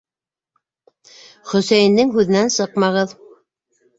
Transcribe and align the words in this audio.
Хөсәйендең 1.51 2.13
һүҙенән 2.17 2.51
сыҡмағыҙ. 2.57 3.13